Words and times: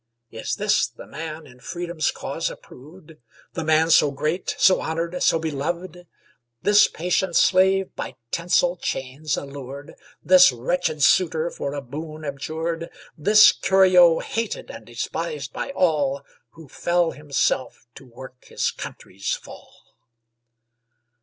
Is 0.31 0.55
this 0.55 0.87
the 0.87 1.05
man 1.05 1.45
in 1.45 1.59
Freedom's 1.59 2.09
cause 2.09 2.49
approved? 2.49 3.17
The 3.53 3.63
man 3.63 3.91
so 3.91 4.09
great, 4.09 4.55
so 4.57 4.81
honored, 4.81 5.21
so 5.21 5.37
beloved? 5.37 6.07
This 6.63 6.87
patient 6.87 7.35
slave 7.35 7.95
by 7.95 8.15
tinsel 8.31 8.77
chains 8.77 9.37
allured? 9.37 9.93
This 10.23 10.51
wretched 10.51 11.03
suitor 11.03 11.51
for 11.51 11.75
a 11.75 11.81
boon 11.83 12.25
abjured? 12.25 12.89
This 13.15 13.51
Curio, 13.51 14.17
hated 14.21 14.71
and 14.71 14.87
despised 14.87 15.53
by 15.53 15.69
all? 15.69 16.23
Who 16.53 16.67
fell 16.67 17.11
himself 17.11 17.85
to 17.93 18.03
work 18.07 18.45
his 18.45 18.71
country's 18.71 19.35
fall? 19.35 19.71